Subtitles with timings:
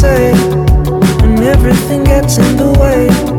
[0.00, 0.62] Yeah.
[1.42, 3.31] everything gets in the gone,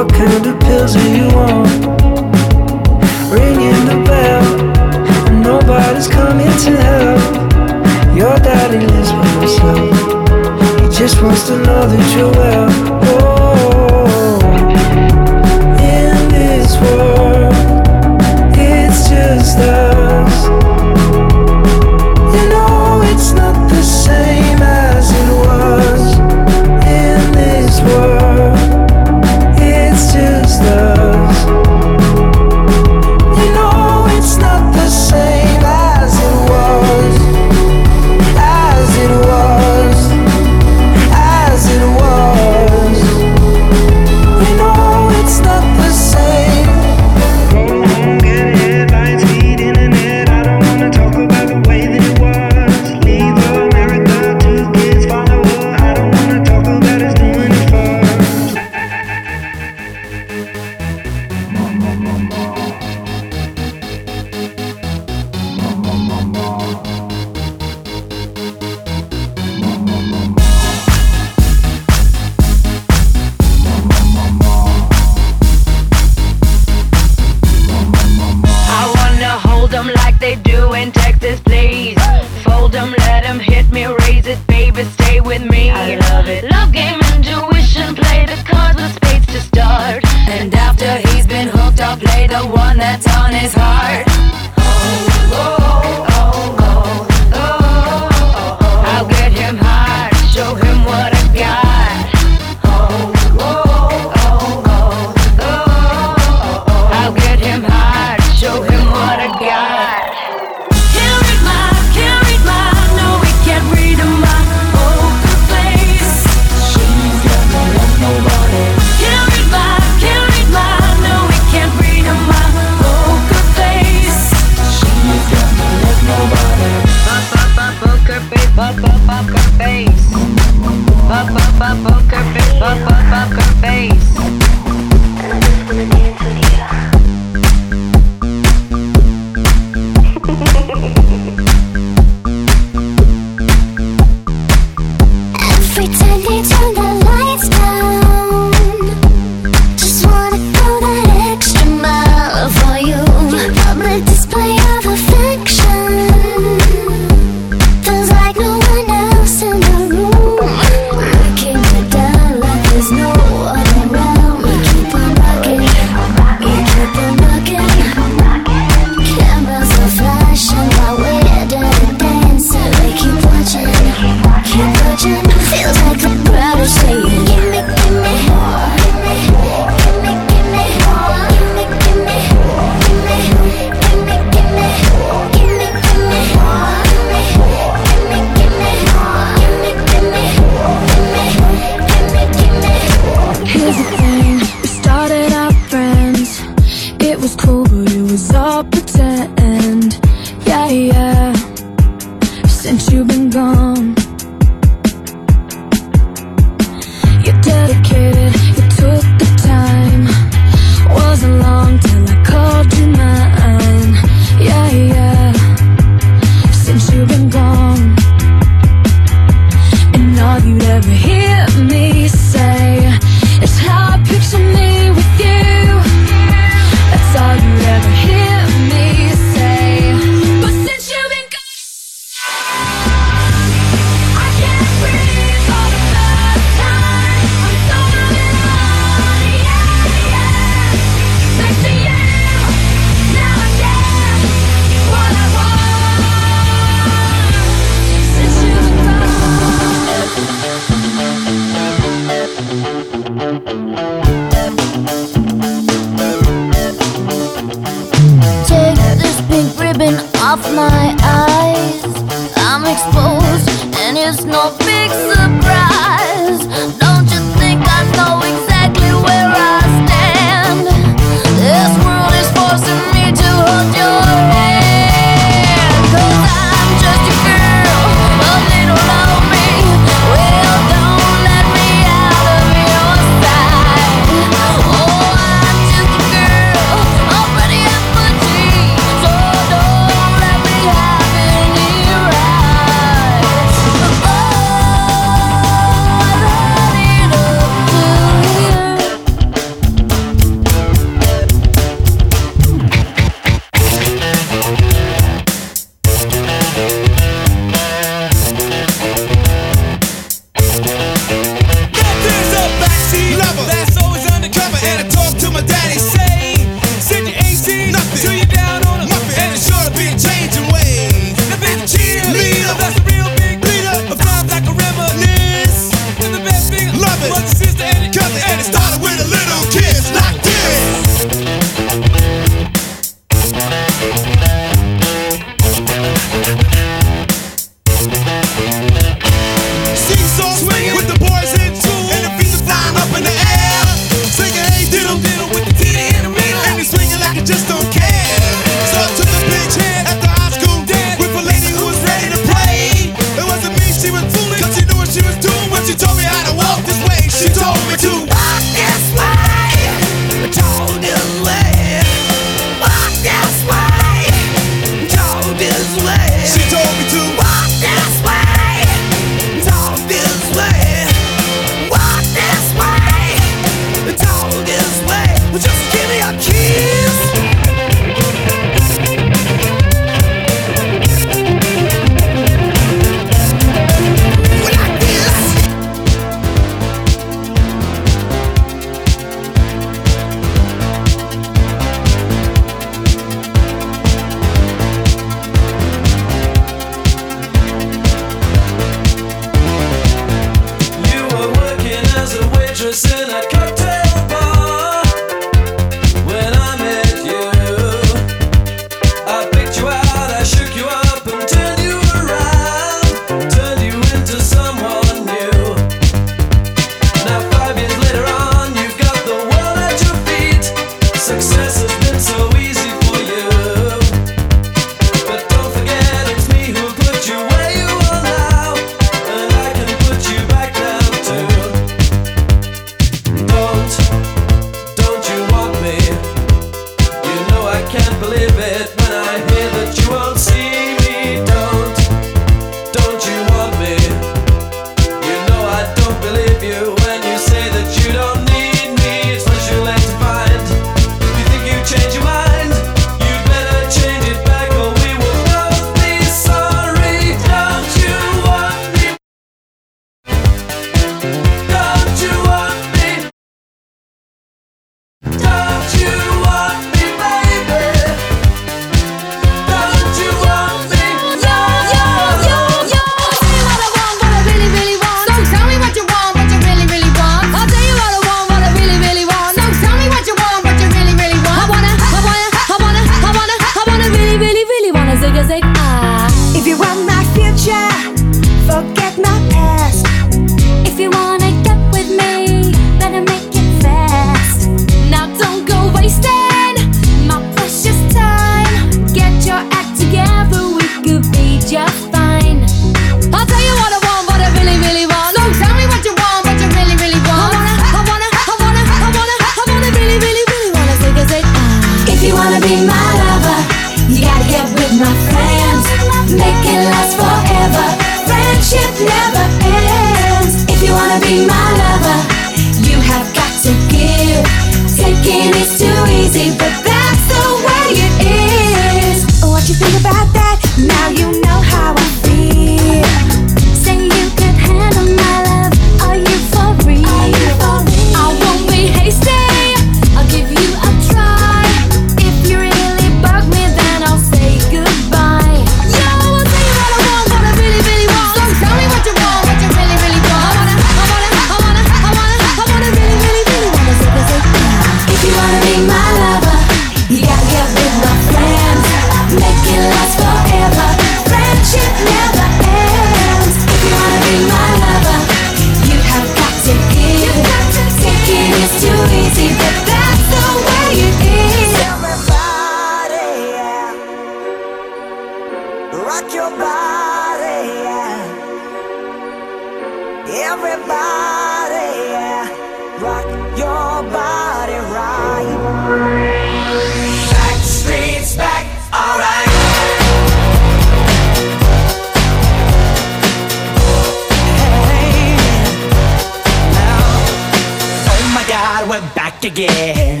[599.24, 600.00] again.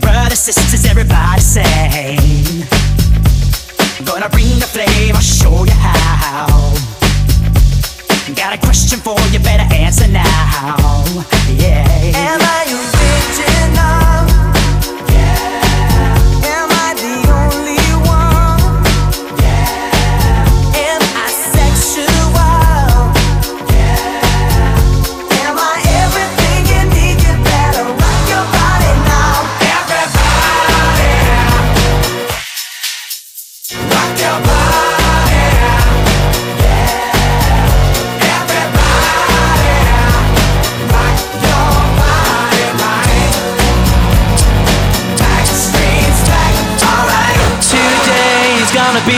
[0.00, 2.27] Brothers, sisters, everybody sing.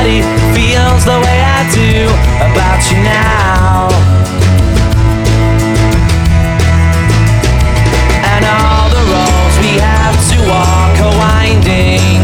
[0.00, 0.22] Anybody
[0.54, 2.08] feels the way I do
[2.40, 3.88] about you now.
[8.32, 12.20] And all the roads we have to walk are winding,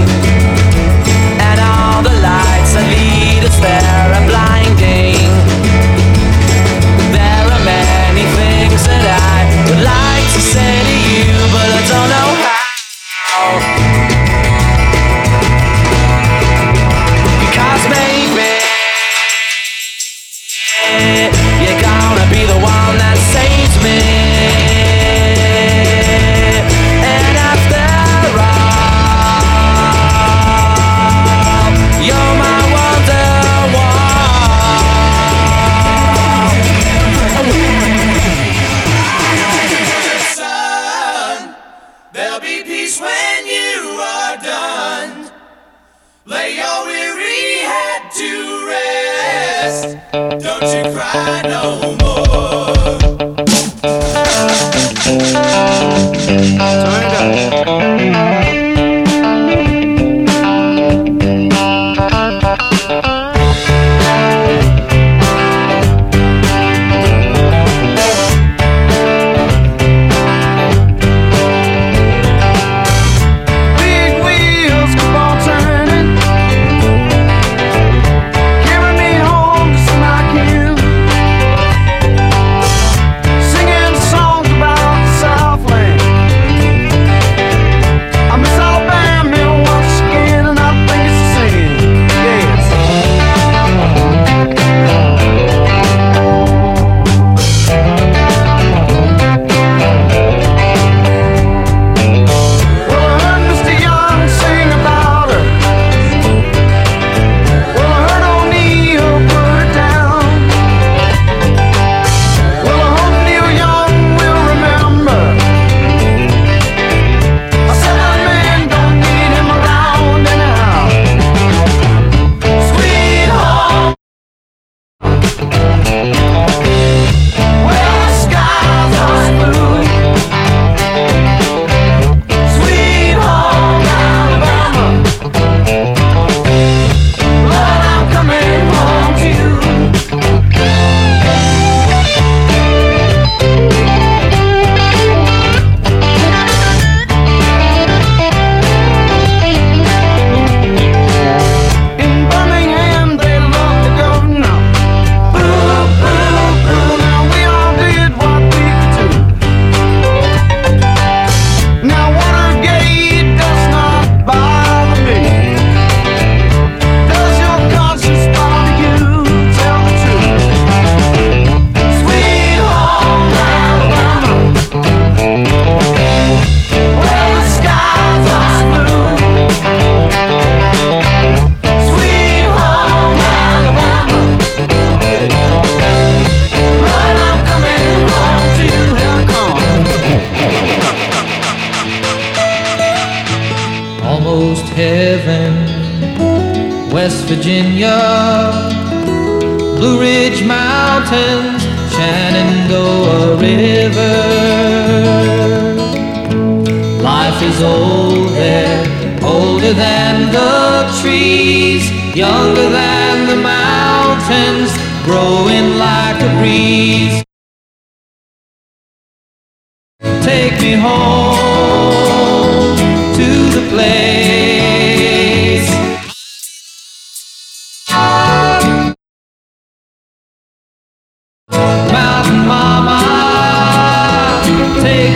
[1.49, 5.28] and all the lights that lead us there are blinding.
[7.12, 10.06] There are many things that I would like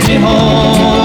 [0.07, 1.00] me home.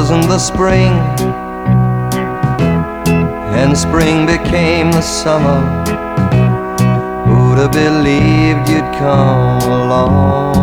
[0.00, 0.92] wasn't the spring.
[3.60, 5.60] And spring became the summer.
[7.26, 10.54] Who'd have believed you'd come along?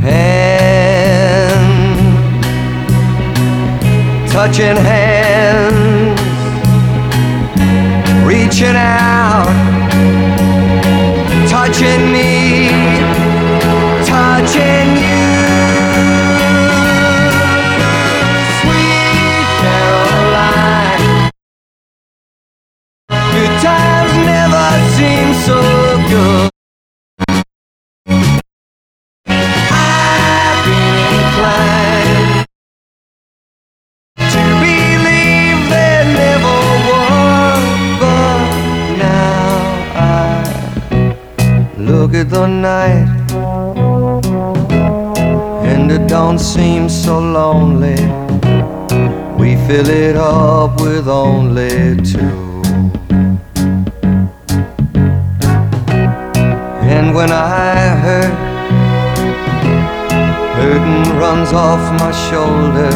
[0.00, 1.60] Hand,
[4.32, 6.20] touching hands,
[8.24, 9.52] reaching out,
[11.50, 12.70] touching me,
[14.06, 14.93] touching.
[25.44, 25.60] so
[26.08, 26.50] good.
[29.26, 32.46] I've been inclined
[34.32, 37.64] to believe there never was,
[38.00, 38.40] but
[38.96, 39.50] now
[39.94, 40.08] I
[41.76, 43.08] look at the night,
[45.66, 48.00] and it don't seem so lonely.
[49.38, 52.53] We fill it up with only two.
[57.14, 58.34] When I hurt,
[60.56, 62.94] hurting runs off my shoulders.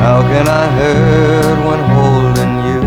[0.00, 2.82] How can I hurt when holding you?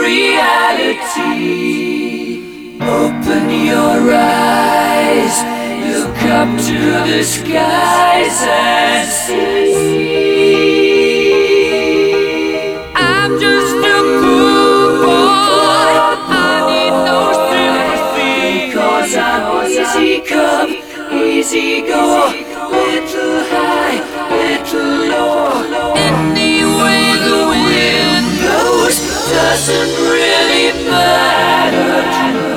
[0.08, 1.28] reality.
[2.80, 5.36] Open your eyes,
[5.92, 9.98] look up to the skies and see.
[12.96, 15.92] I'm just a cool boy.
[16.40, 18.72] I need no sympathy.
[18.76, 20.72] Cause I'm easy come,
[21.12, 22.06] easy go,
[22.72, 24.17] little high.
[29.58, 32.57] doesn't really matter.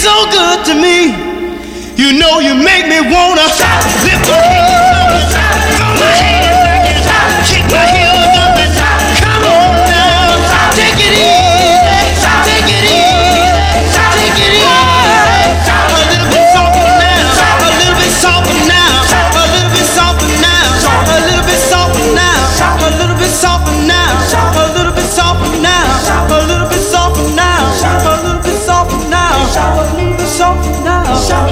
[0.00, 1.12] so good to me.
[2.00, 3.44] You know you make me wanna
[4.02, 4.24] lift
[6.00, 7.99] my hands, kick my hands.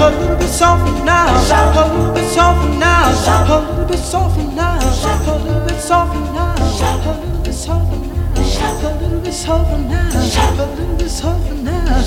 [0.09, 4.79] a little bit softer now, a little bit softer now, a little bit softer now,
[4.79, 6.65] a little bit softer now, a
[7.05, 10.17] little bit softer now, a little bit softer now, a
[10.57, 12.01] little bit softer now, a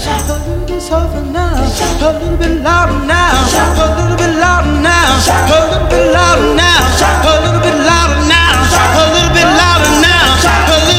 [0.49, 5.59] little bit softer now, a little bit louder now, a little bit louder now, a
[5.71, 10.75] little bit louder now, a little bit louder now, a little bit louder now, a
[10.75, 10.92] little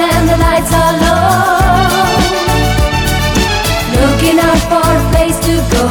[0.00, 1.94] and the lights are low.
[4.00, 5.84] Looking out for a place to go.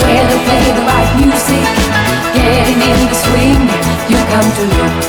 [0.00, 1.66] Where they play the right music,
[2.34, 3.60] getting in the swing.
[4.10, 4.99] You come to look